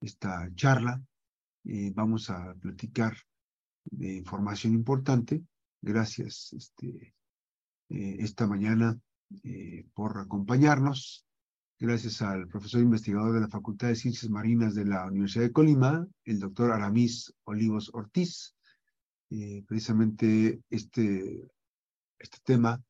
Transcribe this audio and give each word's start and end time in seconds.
esta 0.00 0.48
charla. 0.54 1.02
Eh, 1.64 1.92
vamos 1.94 2.30
a 2.30 2.54
platicar 2.54 3.16
de 3.84 4.16
información 4.16 4.74
importante. 4.74 5.42
Gracias 5.80 6.52
este, 6.52 7.14
eh, 7.88 8.16
esta 8.20 8.46
mañana 8.46 8.98
eh, 9.42 9.86
por 9.94 10.18
acompañarnos. 10.18 11.24
Gracias 11.80 12.22
al 12.22 12.48
profesor 12.48 12.80
investigador 12.80 13.34
de 13.34 13.40
la 13.40 13.48
Facultad 13.48 13.88
de 13.88 13.94
Ciencias 13.96 14.30
Marinas 14.30 14.74
de 14.74 14.84
la 14.84 15.06
Universidad 15.06 15.44
de 15.44 15.52
Colima, 15.52 16.06
el 16.24 16.40
doctor 16.40 16.72
Aramis 16.72 17.32
Olivos 17.44 17.90
Ortiz. 17.94 18.54
precisamente 19.66 20.60
este, 20.70 21.48
este 22.18 22.38
tema 22.42 22.82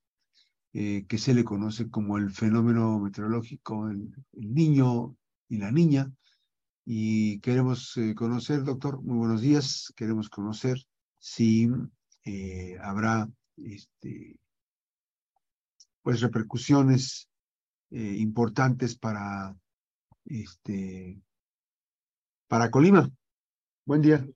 que 0.72 1.18
se 1.18 1.34
le 1.34 1.44
conoce 1.44 1.90
como 1.90 2.16
el 2.16 2.30
fenómeno 2.30 2.98
meteorológico, 3.00 3.88
el, 3.88 4.14
el 4.32 4.54
niño 4.54 5.16
y 5.48 5.58
la 5.58 5.70
niña, 5.70 6.10
y 6.90 7.38
queremos 7.40 7.94
eh, 7.98 8.14
conocer, 8.14 8.64
doctor, 8.64 9.02
muy 9.02 9.18
buenos 9.18 9.42
días, 9.42 9.92
queremos 9.94 10.30
conocer 10.30 10.78
si 11.18 11.68
eh, 12.24 12.78
habrá 12.80 13.28
este, 13.58 14.40
pues 16.00 16.22
repercusiones 16.22 17.28
eh, 17.90 18.14
importantes 18.16 18.96
para 18.96 19.54
este 20.24 21.20
para 22.48 22.70
Colima. 22.70 23.10
Buen 23.84 24.00
día. 24.00 24.26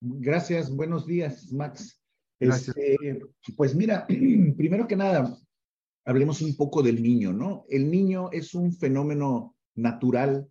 Gracias, 0.00 0.74
buenos 0.74 1.06
días, 1.06 1.52
Max. 1.52 2.00
Este, 2.38 2.96
pues 3.54 3.74
mira, 3.74 4.06
primero 4.56 4.88
que 4.88 4.96
nada, 4.96 5.36
hablemos 6.06 6.40
un 6.40 6.56
poco 6.56 6.82
del 6.82 7.02
niño, 7.02 7.34
¿no? 7.34 7.66
El 7.68 7.90
niño 7.90 8.30
es 8.32 8.54
un 8.54 8.72
fenómeno 8.72 9.54
natural 9.74 10.50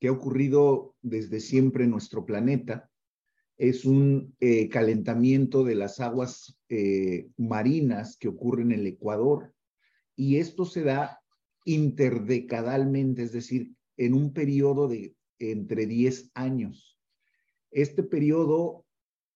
que 0.00 0.08
ha 0.08 0.12
ocurrido 0.12 0.96
desde 1.02 1.40
siempre 1.40 1.84
en 1.84 1.90
nuestro 1.90 2.24
planeta. 2.24 2.90
Es 3.58 3.84
un 3.84 4.34
eh, 4.40 4.68
calentamiento 4.70 5.62
de 5.62 5.74
las 5.74 6.00
aguas 6.00 6.58
eh, 6.70 7.28
marinas 7.36 8.16
que 8.16 8.28
ocurre 8.28 8.62
en 8.62 8.72
el 8.72 8.86
Ecuador 8.86 9.54
y 10.16 10.36
esto 10.36 10.64
se 10.64 10.82
da 10.82 11.20
interdecadalmente, 11.66 13.22
es 13.22 13.32
decir, 13.32 13.72
en 13.98 14.14
un 14.14 14.32
periodo 14.32 14.88
de 14.88 15.14
entre 15.38 15.86
10 15.86 16.30
años. 16.34 16.98
Este 17.70 18.02
periodo 18.02 18.86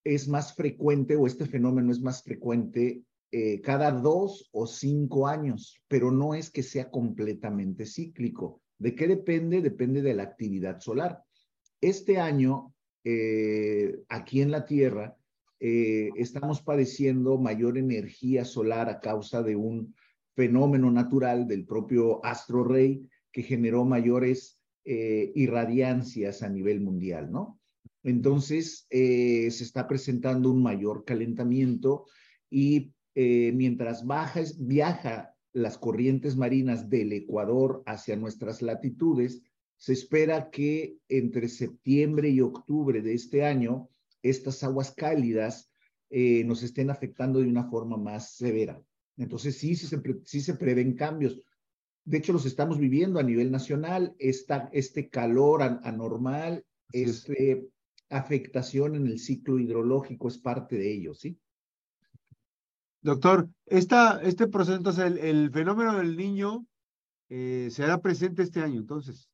es 0.02 0.26
más 0.28 0.54
frecuente 0.54 1.16
o 1.16 1.26
este 1.26 1.46
fenómeno 1.46 1.92
es 1.92 2.00
más 2.00 2.22
frecuente 2.22 3.04
eh, 3.30 3.60
cada 3.60 3.90
dos 3.90 4.48
o 4.52 4.66
cinco 4.66 5.26
años, 5.26 5.80
pero 5.88 6.10
no 6.10 6.34
es 6.34 6.50
que 6.50 6.62
sea 6.62 6.90
completamente 6.90 7.84
cíclico. 7.84 8.62
¿De 8.84 8.94
qué 8.94 9.08
depende? 9.08 9.62
Depende 9.62 10.02
de 10.02 10.12
la 10.12 10.24
actividad 10.24 10.78
solar. 10.78 11.24
Este 11.80 12.18
año, 12.18 12.74
eh, 13.02 14.02
aquí 14.10 14.42
en 14.42 14.50
la 14.50 14.66
Tierra, 14.66 15.16
eh, 15.58 16.10
estamos 16.16 16.60
padeciendo 16.60 17.38
mayor 17.38 17.78
energía 17.78 18.44
solar 18.44 18.90
a 18.90 19.00
causa 19.00 19.42
de 19.42 19.56
un 19.56 19.94
fenómeno 20.36 20.90
natural 20.90 21.48
del 21.48 21.64
propio 21.64 22.22
astro 22.26 22.62
rey 22.62 23.08
que 23.32 23.42
generó 23.42 23.86
mayores 23.86 24.60
eh, 24.84 25.32
irradiancias 25.34 26.42
a 26.42 26.50
nivel 26.50 26.82
mundial, 26.82 27.32
¿no? 27.32 27.58
Entonces, 28.02 28.86
se 28.90 29.46
está 29.48 29.88
presentando 29.88 30.50
un 30.50 30.62
mayor 30.62 31.06
calentamiento 31.06 32.04
y 32.50 32.92
mientras 33.14 34.04
baja, 34.04 34.42
viaja 34.58 35.33
las 35.54 35.78
corrientes 35.78 36.36
marinas 36.36 36.90
del 36.90 37.12
Ecuador 37.12 37.82
hacia 37.86 38.16
nuestras 38.16 38.60
latitudes, 38.60 39.40
se 39.76 39.92
espera 39.92 40.50
que 40.50 40.98
entre 41.08 41.48
septiembre 41.48 42.28
y 42.28 42.40
octubre 42.40 43.00
de 43.00 43.14
este 43.14 43.44
año, 43.44 43.88
estas 44.22 44.62
aguas 44.64 44.92
cálidas 44.92 45.70
eh, 46.10 46.44
nos 46.44 46.62
estén 46.62 46.90
afectando 46.90 47.38
de 47.38 47.48
una 47.48 47.64
forma 47.70 47.96
más 47.96 48.34
severa. 48.34 48.82
Entonces, 49.16 49.56
sí, 49.56 49.76
sí 49.76 49.86
se, 49.86 50.00
sí 50.24 50.40
se 50.40 50.54
prevén 50.54 50.94
cambios. 50.94 51.40
De 52.04 52.18
hecho, 52.18 52.32
los 52.32 52.46
estamos 52.46 52.78
viviendo 52.78 53.20
a 53.20 53.22
nivel 53.22 53.50
nacional, 53.50 54.14
esta, 54.18 54.68
este 54.72 55.08
calor 55.08 55.62
anormal, 55.62 56.64
esta 56.92 57.32
afectación 58.10 58.96
en 58.96 59.06
el 59.06 59.18
ciclo 59.18 59.58
hidrológico 59.58 60.28
es 60.28 60.38
parte 60.38 60.76
de 60.76 60.92
ello, 60.92 61.14
¿sí? 61.14 61.38
Doctor, 63.04 63.50
esta, 63.66 64.18
este 64.22 64.46
proceso, 64.46 64.78
entonces, 64.78 65.04
el, 65.20 65.50
fenómeno 65.50 65.98
del 65.98 66.16
niño 66.16 66.66
eh, 67.28 67.68
será 67.70 68.00
presente 68.00 68.42
este 68.42 68.60
año, 68.60 68.80
entonces. 68.80 69.28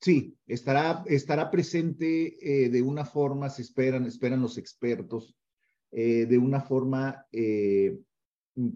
Sí, 0.00 0.36
estará, 0.48 1.04
estará 1.06 1.48
presente 1.48 2.36
eh, 2.42 2.68
de 2.70 2.82
una 2.82 3.04
forma, 3.04 3.50
se 3.50 3.62
esperan, 3.62 4.04
esperan 4.04 4.42
los 4.42 4.58
expertos, 4.58 5.36
eh, 5.92 6.26
de 6.26 6.38
una 6.38 6.60
forma 6.60 7.24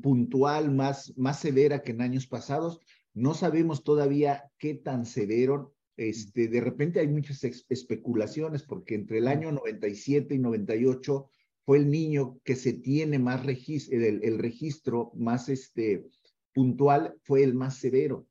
puntual, 0.00 0.70
más, 0.70 1.12
más 1.16 1.40
severa 1.40 1.82
que 1.82 1.90
en 1.90 2.02
años 2.02 2.28
pasados. 2.28 2.78
No 3.14 3.34
sabemos 3.34 3.82
todavía 3.82 4.44
qué 4.56 4.74
tan 4.74 5.04
severo. 5.04 5.74
Este, 5.96 6.46
de 6.46 6.60
repente 6.60 7.00
hay 7.00 7.08
muchas 7.08 7.42
especulaciones, 7.68 8.62
porque 8.62 8.94
entre 8.94 9.18
el 9.18 9.26
año 9.26 9.50
97 9.50 10.36
y 10.36 10.38
98 10.38 11.28
fue 11.64 11.78
el 11.78 11.90
niño 11.90 12.38
que 12.44 12.56
se 12.56 12.72
tiene 12.72 13.18
más 13.18 13.44
registro, 13.44 13.98
el, 13.98 14.38
registro 14.38 15.12
más 15.14 15.48
este, 15.48 16.06
puntual 16.52 17.14
fue 17.22 17.42
el 17.44 17.54
más 17.54 17.76
severo. 17.76 18.26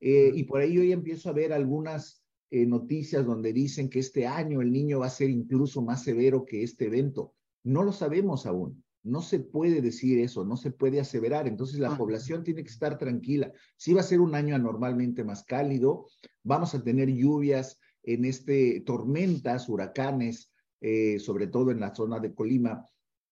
Eh, 0.00 0.32
y 0.34 0.44
por 0.44 0.60
ahí 0.60 0.74
yo 0.74 0.82
ya 0.82 0.94
empiezo 0.94 1.28
a 1.28 1.34
ver 1.34 1.52
algunas 1.52 2.24
eh, 2.50 2.66
noticias 2.66 3.24
donde 3.24 3.52
dicen 3.52 3.88
que 3.88 3.98
este 3.98 4.26
año 4.26 4.60
el 4.60 4.72
niño 4.72 5.00
va 5.00 5.06
a 5.06 5.10
ser 5.10 5.30
incluso 5.30 5.82
más 5.82 6.02
severo 6.02 6.44
que 6.44 6.62
este 6.62 6.86
evento. 6.86 7.34
No 7.62 7.82
lo 7.82 7.92
sabemos 7.92 8.46
aún. 8.46 8.82
No 9.04 9.20
se 9.20 9.40
puede 9.40 9.80
decir 9.80 10.20
eso, 10.20 10.44
no 10.44 10.56
se 10.56 10.70
puede 10.70 11.00
aseverar. 11.00 11.48
Entonces 11.48 11.80
la 11.80 11.96
población 11.96 12.44
tiene 12.44 12.62
que 12.62 12.70
estar 12.70 12.98
tranquila. 12.98 13.52
Sí 13.76 13.92
va 13.92 14.00
a 14.00 14.04
ser 14.04 14.20
un 14.20 14.34
año 14.34 14.54
anormalmente 14.54 15.24
más 15.24 15.44
cálido, 15.44 16.06
vamos 16.44 16.74
a 16.74 16.84
tener 16.84 17.08
lluvias 17.08 17.80
en 18.04 18.24
este, 18.24 18.80
tormentas, 18.86 19.68
huracanes, 19.68 20.51
eh, 20.82 21.20
sobre 21.20 21.46
todo 21.46 21.70
en 21.70 21.78
la 21.78 21.94
zona 21.94 22.18
de 22.18 22.34
Colima, 22.34 22.84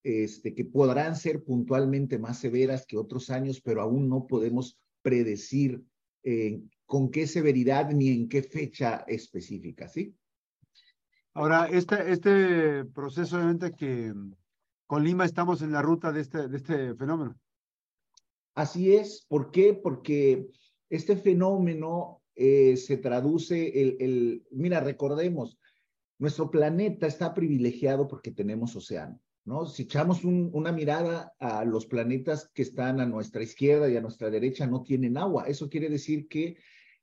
este, 0.03 0.55
que 0.55 0.63
podrán 0.63 1.17
ser 1.17 1.43
puntualmente 1.43 2.17
más 2.17 2.39
severas 2.39 2.85
que 2.85 2.97
otros 2.97 3.29
años, 3.29 3.61
pero 3.61 3.81
aún 3.81 4.07
no 4.07 4.25
podemos 4.25 4.79
predecir 5.01 5.83
eh, 6.23 6.61
con 6.85 7.11
qué 7.11 7.27
severidad 7.27 7.91
ni 7.91 8.09
en 8.09 8.29
qué 8.29 8.41
fecha 8.41 9.03
específica, 9.07 9.89
¿sí? 9.89 10.15
Ahora, 11.33 11.67
este, 11.67 12.11
este 12.11 12.85
proceso, 12.85 13.35
obviamente 13.35 13.73
que 13.73 14.13
Colima 14.87 15.25
estamos 15.25 15.61
en 15.61 15.73
la 15.73 15.81
ruta 15.81 16.11
de 16.11 16.21
este, 16.21 16.47
de 16.47 16.57
este 16.57 16.95
fenómeno. 16.95 17.37
Así 18.55 18.95
es, 18.95 19.25
¿por 19.27 19.51
qué? 19.51 19.73
Porque 19.73 20.47
este 20.89 21.15
fenómeno 21.17 22.21
eh, 22.35 22.75
se 22.77 22.97
traduce, 22.97 23.81
el, 23.81 23.97
el, 23.99 24.47
mira, 24.51 24.79
recordemos, 24.79 25.57
nuestro 26.21 26.51
planeta 26.51 27.07
está 27.07 27.33
privilegiado 27.33 28.07
porque 28.07 28.29
tenemos 28.29 28.75
océano, 28.75 29.19
¿no? 29.43 29.65
Si 29.65 29.83
echamos 29.83 30.23
una 30.23 30.71
mirada 30.71 31.33
a 31.39 31.65
los 31.65 31.87
planetas 31.87 32.51
que 32.53 32.61
están 32.61 33.01
a 33.01 33.07
nuestra 33.07 33.41
izquierda 33.41 33.89
y 33.89 33.97
a 33.97 34.01
nuestra 34.01 34.29
derecha, 34.29 34.67
no 34.67 34.83
tienen 34.83 35.17
agua. 35.17 35.45
Eso 35.47 35.67
quiere 35.67 35.89
decir 35.89 36.27
que 36.27 36.57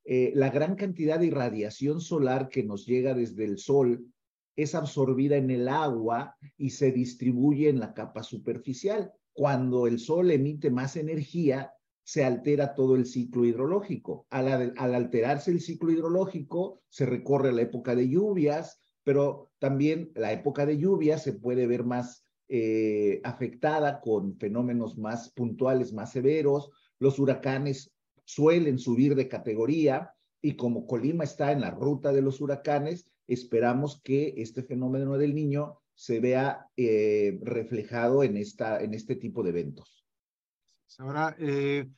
eh, 0.04 0.30
la 0.36 0.50
gran 0.50 0.76
cantidad 0.76 1.18
de 1.18 1.26
irradiación 1.26 2.00
solar 2.00 2.48
que 2.48 2.62
nos 2.62 2.86
llega 2.86 3.12
desde 3.12 3.44
el 3.44 3.58
Sol 3.58 4.06
es 4.54 4.76
absorbida 4.76 5.36
en 5.36 5.50
el 5.50 5.68
agua 5.68 6.36
y 6.56 6.70
se 6.70 6.92
distribuye 6.92 7.68
en 7.70 7.80
la 7.80 7.94
capa 7.94 8.22
superficial. 8.22 9.12
Cuando 9.32 9.88
el 9.88 9.98
Sol 9.98 10.30
emite 10.30 10.70
más 10.70 10.94
energía, 10.94 11.72
se 12.04 12.24
altera 12.24 12.72
todo 12.72 12.94
el 12.94 13.04
ciclo 13.04 13.44
hidrológico. 13.44 14.28
Al, 14.30 14.74
al, 14.76 14.94
alterarse 14.94 15.50
el 15.50 15.60
ciclo 15.60 15.90
hidrológico, 15.90 16.82
se 16.88 17.04
recorre 17.04 17.50
la 17.52 17.62
época 17.62 17.96
de 17.96 18.08
lluvias, 18.08 18.80
pero 19.08 19.50
también 19.58 20.12
la 20.16 20.34
época 20.34 20.66
de 20.66 20.76
lluvia 20.76 21.16
se 21.16 21.32
puede 21.32 21.66
ver 21.66 21.82
más 21.82 22.26
eh, 22.46 23.22
afectada 23.24 24.02
con 24.02 24.36
fenómenos 24.36 24.98
más 24.98 25.30
puntuales, 25.30 25.94
más 25.94 26.12
severos. 26.12 26.68
Los 26.98 27.18
huracanes 27.18 27.90
suelen 28.26 28.78
subir 28.78 29.14
de 29.14 29.26
categoría 29.26 30.12
y 30.42 30.56
como 30.56 30.86
Colima 30.86 31.24
está 31.24 31.52
en 31.52 31.62
la 31.62 31.70
ruta 31.70 32.12
de 32.12 32.20
los 32.20 32.42
huracanes, 32.42 33.08
esperamos 33.26 34.02
que 34.02 34.34
este 34.36 34.62
fenómeno 34.62 35.16
del 35.16 35.34
niño 35.34 35.78
se 35.94 36.20
vea 36.20 36.66
eh, 36.76 37.38
reflejado 37.40 38.22
en, 38.22 38.36
esta, 38.36 38.82
en 38.82 38.92
este 38.92 39.16
tipo 39.16 39.42
de 39.42 39.48
eventos. 39.48 40.04
Ahora, 40.98 41.34
eh, 41.38 41.88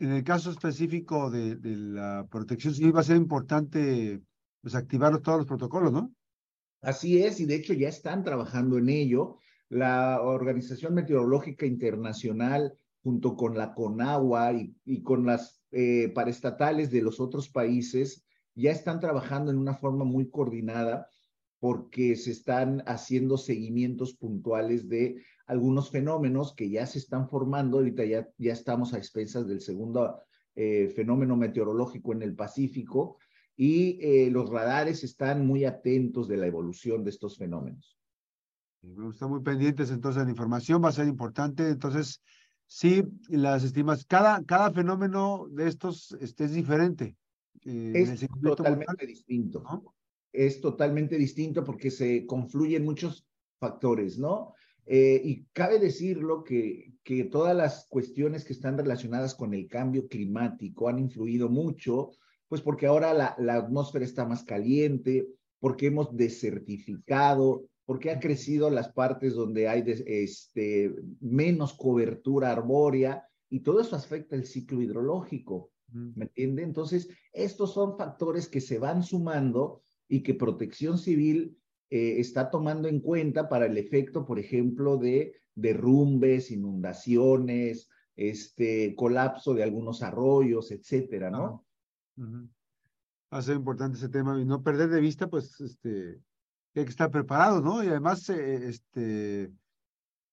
en 0.00 0.10
el 0.10 0.24
caso 0.24 0.50
específico 0.50 1.30
de, 1.30 1.56
la 1.62 2.26
protección 2.28 2.74
civil 2.74 2.96
va 2.96 3.02
a 3.02 3.04
ser 3.04 3.18
importante 3.18 4.20
pues, 4.60 4.74
activar 4.74 5.16
todos 5.20 5.38
los 5.38 5.46
protocolos, 5.46 5.92
¿no? 5.92 6.12
Así 6.80 7.22
es, 7.22 7.40
y 7.40 7.46
de 7.46 7.56
hecho 7.56 7.74
ya 7.74 7.88
están 7.88 8.24
trabajando 8.24 8.78
en 8.78 8.88
ello. 8.88 9.36
La 9.68 10.22
Organización 10.22 10.94
Meteorológica 10.94 11.66
Internacional, 11.66 12.72
junto 13.02 13.36
con 13.36 13.56
la 13.56 13.74
CONAGUA 13.74 14.52
y, 14.84 15.02
con 15.02 15.26
las 15.26 15.62
eh, 15.70 16.10
paraestatales 16.14 16.90
de 16.90 17.02
los 17.02 17.20
otros 17.20 17.48
países, 17.48 18.24
ya 18.54 18.70
están 18.70 18.98
trabajando 19.00 19.50
en 19.50 19.58
una 19.58 19.74
forma 19.74 20.04
muy 20.04 20.28
coordinada 20.30 21.08
porque 21.60 22.16
se 22.16 22.30
están 22.30 22.82
haciendo 22.86 23.36
seguimientos 23.36 24.14
puntuales 24.14 24.88
de 24.88 25.22
algunos 25.46 25.90
fenómenos 25.90 26.54
que 26.54 26.70
ya 26.70 26.86
se 26.86 26.98
están 26.98 27.28
formando. 27.28 27.78
Ahorita 27.78 28.04
ya, 28.04 28.28
ya 28.38 28.52
estamos 28.52 28.94
a 28.94 28.98
expensas 28.98 29.46
del 29.46 29.60
segundo 29.60 30.20
eh, 30.54 30.88
fenómeno 30.96 31.36
meteorológico 31.36 32.12
en 32.12 32.22
el 32.22 32.34
Pacífico 32.34 33.18
y 33.62 33.98
eh, 34.00 34.30
los 34.30 34.48
radares 34.48 35.04
están 35.04 35.46
muy 35.46 35.66
atentos 35.66 36.26
de 36.28 36.38
la 36.38 36.46
evolución 36.46 37.04
de 37.04 37.10
estos 37.10 37.36
fenómenos. 37.36 37.98
Están 39.12 39.28
muy 39.28 39.42
pendientes 39.42 39.90
entonces 39.90 40.24
la 40.24 40.30
información, 40.30 40.82
va 40.82 40.88
a 40.88 40.92
ser 40.92 41.06
importante. 41.06 41.68
Entonces, 41.68 42.22
sí, 42.66 43.04
las 43.28 43.62
estimas, 43.62 44.06
cada, 44.06 44.42
cada 44.44 44.70
fenómeno 44.70 45.46
de 45.50 45.68
estos 45.68 46.16
este, 46.22 46.44
es 46.44 46.54
diferente. 46.54 47.18
Eh, 47.66 47.92
es 47.96 48.26
totalmente 48.42 49.06
distinto. 49.06 49.92
Es 50.32 50.62
totalmente 50.62 51.18
distinto 51.18 51.62
porque 51.62 51.90
se 51.90 52.24
confluyen 52.24 52.82
muchos 52.82 53.26
factores, 53.58 54.18
¿no? 54.18 54.54
Eh, 54.86 55.20
y 55.22 55.44
cabe 55.52 55.78
decirlo 55.78 56.44
que, 56.44 56.94
que 57.02 57.24
todas 57.24 57.54
las 57.54 57.86
cuestiones 57.90 58.46
que 58.46 58.54
están 58.54 58.78
relacionadas 58.78 59.34
con 59.34 59.52
el 59.52 59.68
cambio 59.68 60.08
climático 60.08 60.88
han 60.88 60.98
influido 60.98 61.50
mucho, 61.50 62.12
pues 62.50 62.60
porque 62.62 62.86
ahora 62.86 63.14
la, 63.14 63.36
la 63.38 63.54
atmósfera 63.54 64.04
está 64.04 64.26
más 64.26 64.42
caliente, 64.42 65.28
porque 65.60 65.86
hemos 65.86 66.16
desertificado, 66.16 67.64
porque 67.86 68.10
han 68.10 68.18
crecido 68.18 68.70
las 68.70 68.92
partes 68.92 69.34
donde 69.34 69.68
hay 69.68 69.84
este, 69.86 70.92
menos 71.20 71.74
cobertura 71.74 72.50
arbórea 72.50 73.24
y 73.48 73.60
todo 73.60 73.80
eso 73.80 73.94
afecta 73.94 74.34
el 74.34 74.46
ciclo 74.46 74.82
hidrológico. 74.82 75.70
¿Me 75.92 76.24
entiende? 76.24 76.62
Entonces, 76.62 77.08
estos 77.32 77.72
son 77.72 77.96
factores 77.96 78.48
que 78.48 78.60
se 78.60 78.78
van 78.78 79.04
sumando 79.04 79.82
y 80.08 80.22
que 80.22 80.34
Protección 80.34 80.98
Civil 80.98 81.56
eh, 81.88 82.16
está 82.18 82.50
tomando 82.50 82.88
en 82.88 83.00
cuenta 83.00 83.48
para 83.48 83.66
el 83.66 83.76
efecto, 83.78 84.24
por 84.24 84.40
ejemplo, 84.40 84.96
de 84.96 85.34
derrumbes, 85.54 86.50
inundaciones, 86.50 87.88
este 88.16 88.94
colapso 88.96 89.54
de 89.54 89.62
algunos 89.62 90.02
arroyos, 90.02 90.70
etcétera, 90.70 91.30
¿no? 91.30 91.64
Va 92.20 93.38
a 93.38 93.42
ser 93.42 93.56
importante 93.56 93.98
ese 93.98 94.08
tema 94.08 94.40
y 94.40 94.44
no 94.44 94.62
perder 94.62 94.88
de 94.90 95.00
vista, 95.00 95.28
pues, 95.28 95.60
este, 95.60 96.20
hay 96.74 96.84
que 96.84 96.90
estar 96.90 97.10
preparado, 97.10 97.60
¿no? 97.60 97.82
Y 97.82 97.88
además, 97.88 98.28
eh, 98.30 98.68
este, 98.68 99.52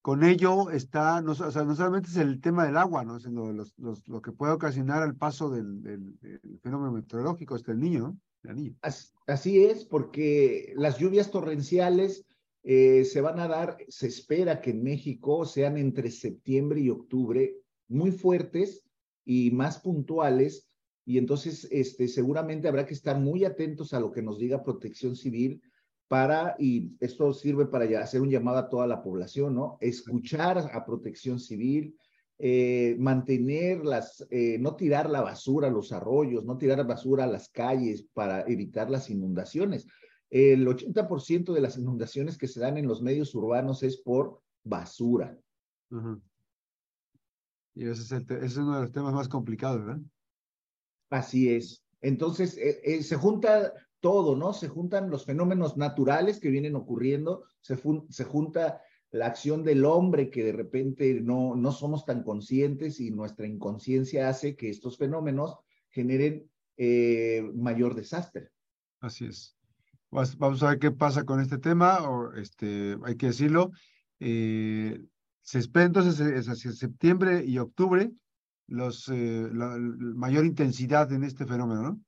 con 0.02 0.24
ello 0.24 0.70
está, 0.70 1.20
no, 1.20 1.32
o 1.32 1.34
sea, 1.50 1.64
no 1.64 1.74
solamente 1.74 2.08
es 2.08 2.16
el 2.16 2.40
tema 2.40 2.64
del 2.66 2.76
agua, 2.76 3.04
¿no? 3.04 3.18
Sino 3.18 3.52
los, 3.52 3.76
los, 3.78 4.06
lo 4.08 4.22
que 4.22 4.32
puede 4.32 4.52
ocasionar 4.52 5.06
el 5.06 5.16
paso 5.16 5.50
del, 5.50 6.18
fenómeno 6.62 6.92
meteorológico 6.92 7.54
hasta 7.54 7.72
el 7.72 7.80
niño, 7.80 8.00
¿no? 8.00 8.18
Así 9.26 9.64
es, 9.64 9.84
porque 9.84 10.72
las 10.76 10.98
lluvias 10.98 11.30
torrenciales 11.30 12.24
eh, 12.62 13.04
se 13.04 13.20
van 13.20 13.40
a 13.40 13.48
dar, 13.48 13.76
se 13.88 14.06
espera 14.06 14.60
que 14.60 14.70
en 14.70 14.82
México 14.82 15.44
sean 15.44 15.76
entre 15.76 16.10
septiembre 16.10 16.80
y 16.80 16.90
octubre 16.90 17.56
muy 17.88 18.12
fuertes 18.12 18.84
y 19.24 19.50
más 19.50 19.78
puntuales, 19.80 20.67
y 21.08 21.16
entonces 21.16 21.66
este, 21.70 22.06
seguramente 22.06 22.68
habrá 22.68 22.84
que 22.84 22.92
estar 22.92 23.18
muy 23.18 23.46
atentos 23.46 23.94
a 23.94 24.00
lo 24.00 24.12
que 24.12 24.20
nos 24.20 24.38
diga 24.38 24.62
Protección 24.62 25.16
Civil 25.16 25.62
para, 26.06 26.54
y 26.58 26.92
esto 27.00 27.32
sirve 27.32 27.64
para 27.64 27.86
hacer 28.02 28.20
un 28.20 28.28
llamado 28.28 28.58
a 28.58 28.68
toda 28.68 28.86
la 28.86 29.02
población, 29.02 29.54
¿no? 29.54 29.78
Escuchar 29.80 30.58
a 30.70 30.84
Protección 30.84 31.40
Civil, 31.40 31.96
eh, 32.38 32.94
mantener 32.98 33.86
las, 33.86 34.26
eh, 34.28 34.58
no 34.60 34.76
tirar 34.76 35.08
la 35.08 35.22
basura 35.22 35.68
a 35.68 35.70
los 35.70 35.92
arroyos, 35.92 36.44
no 36.44 36.58
tirar 36.58 36.86
basura 36.86 37.24
a 37.24 37.26
las 37.26 37.48
calles 37.48 38.06
para 38.12 38.42
evitar 38.42 38.90
las 38.90 39.08
inundaciones. 39.08 39.86
El 40.28 40.68
80% 40.68 41.54
de 41.54 41.60
las 41.62 41.78
inundaciones 41.78 42.36
que 42.36 42.48
se 42.48 42.60
dan 42.60 42.76
en 42.76 42.86
los 42.86 43.00
medios 43.00 43.34
urbanos 43.34 43.82
es 43.82 43.96
por 43.96 44.42
basura. 44.62 45.38
Y 47.74 47.86
ese 47.86 48.14
es, 48.42 48.56
uno 48.58 48.74
de 48.74 48.82
los 48.82 48.92
temas 48.92 49.14
más 49.14 49.26
complicados, 49.26 49.86
¿verdad? 49.86 50.02
Así 51.10 51.54
es. 51.54 51.84
Entonces, 52.00 52.56
eh, 52.58 53.02
se 53.02 53.16
junta 53.16 53.72
todo, 54.00 54.36
¿no? 54.36 54.52
Se 54.52 54.68
juntan 54.68 55.10
los 55.10 55.24
fenómenos 55.24 55.76
naturales 55.76 56.38
que 56.38 56.50
vienen 56.50 56.76
ocurriendo, 56.76 57.44
se, 57.60 57.76
junta 58.24 58.80
la 59.10 59.26
acción 59.26 59.64
del 59.64 59.84
hombre 59.84 60.30
que 60.30 60.44
de 60.44 60.52
repente 60.52 61.20
no, 61.20 61.56
no 61.56 61.72
somos 61.72 62.04
tan 62.04 62.22
conscientes 62.22 63.00
y 63.00 63.10
nuestra 63.10 63.46
inconsciencia 63.46 64.28
hace 64.28 64.56
que 64.56 64.70
estos 64.70 64.98
fenómenos 64.98 65.56
generen 65.90 66.48
eh, 66.76 67.42
mayor 67.54 67.94
desastre. 67.94 68.50
Así 69.00 69.26
es. 69.26 69.56
Vamos 70.10 70.62
a 70.62 70.70
ver 70.70 70.78
qué 70.78 70.90
pasa 70.90 71.24
con 71.24 71.40
este 71.40 71.58
tema, 71.58 71.98
este, 72.36 72.96
hay 73.04 73.16
que 73.16 73.26
decirlo. 73.26 73.72
Eh, 74.20 75.02
se 75.42 75.58
espera 75.58 75.86
entonces 75.86 76.20
es 76.20 76.48
hacia 76.48 76.72
septiembre 76.72 77.44
y 77.44 77.58
octubre 77.58 78.10
los, 78.68 79.08
eh, 79.08 79.48
la, 79.52 79.76
mayor 79.78 80.46
intensidad 80.46 81.12
en 81.12 81.24
este 81.24 81.44
fenómeno, 81.44 81.82
¿no? 81.82 82.00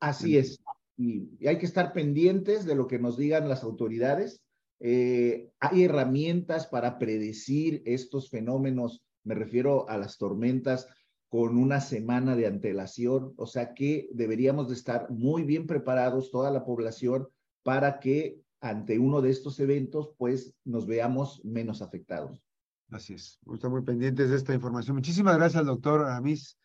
Así 0.00 0.36
es. 0.36 0.58
y 0.96 1.46
hay 1.46 1.58
que 1.58 1.66
estar 1.66 1.92
pendientes 1.92 2.64
de 2.64 2.74
lo 2.74 2.86
que 2.86 2.98
nos 2.98 3.16
digan 3.16 3.48
las 3.48 3.62
autoridades 3.62 4.42
eh, 4.80 5.50
hay 5.58 5.84
herramientas 5.84 6.66
para 6.66 6.98
predecir 6.98 7.82
estos 7.86 8.28
fenómenos, 8.28 9.02
me 9.24 9.34
refiero 9.34 9.88
a 9.88 9.96
las 9.96 10.18
tormentas 10.18 10.88
con 11.28 11.56
una 11.56 11.80
semana 11.80 12.36
de 12.36 12.46
antelación, 12.46 13.32
o 13.36 13.46
sea 13.46 13.74
que 13.74 14.08
deberíamos 14.12 14.68
de 14.68 14.74
estar 14.74 15.10
muy 15.10 15.44
bien 15.44 15.66
preparados 15.66 16.30
toda 16.30 16.50
la 16.50 16.64
población 16.64 17.28
para 17.62 17.98
que 17.98 18.40
ante 18.60 18.98
uno 18.98 19.22
de 19.22 19.30
estos 19.30 19.58
eventos 19.60 20.12
pues 20.18 20.54
nos 20.64 20.86
veamos 20.86 21.44
menos 21.44 21.82
afectados. 21.82 22.45
Así 22.90 23.14
es, 23.14 23.38
estamos 23.52 23.78
muy 23.78 23.82
pendientes 23.82 24.30
de 24.30 24.36
esta 24.36 24.54
información. 24.54 24.96
Muchísimas 24.96 25.36
gracias, 25.36 25.66
doctor 25.66 26.02
Aramis. 26.02 26.56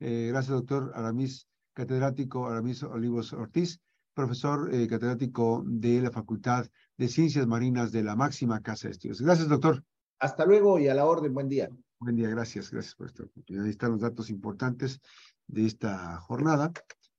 Eh, 0.00 0.28
gracias, 0.30 0.54
doctor 0.54 0.92
Aramis, 0.94 1.48
catedrático 1.74 2.46
Aramis 2.46 2.82
Olivos 2.82 3.32
Ortiz 3.32 3.80
profesor 4.16 4.74
eh, 4.74 4.88
catedrático 4.88 5.62
de 5.66 6.00
la 6.00 6.10
Facultad 6.10 6.66
de 6.96 7.06
Ciencias 7.06 7.46
Marinas 7.46 7.92
de 7.92 8.02
la 8.02 8.16
máxima 8.16 8.62
Casa 8.62 8.88
de 8.88 8.92
Estudios. 8.92 9.20
Gracias, 9.20 9.46
doctor. 9.46 9.84
Hasta 10.18 10.46
luego 10.46 10.78
y 10.78 10.88
a 10.88 10.94
la 10.94 11.04
orden. 11.04 11.34
Buen 11.34 11.50
día. 11.50 11.68
Buen 11.98 12.16
día, 12.16 12.30
gracias, 12.30 12.70
gracias 12.70 12.94
por 12.94 13.08
esta 13.08 13.24
oportunidad. 13.24 13.66
Ahí 13.66 13.70
están 13.70 13.92
los 13.92 14.00
datos 14.00 14.30
importantes 14.30 15.00
de 15.46 15.66
esta 15.66 16.18
jornada 16.20 16.72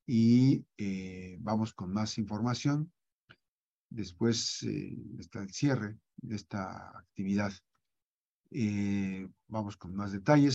y 0.07 0.65
eh, 0.77 1.37
vamos 1.39 1.71
con 1.71 1.93
más 1.93 2.17
información. 2.17 2.91
Después 3.89 4.63
está 5.19 5.43
el 5.43 5.51
cierre 5.51 5.99
de 6.17 6.35
esta 6.35 6.97
actividad. 6.97 7.53
Eh, 8.51 9.27
vamos 9.47 9.77
con 9.77 9.95
más 9.95 10.11
detalles. 10.11 10.45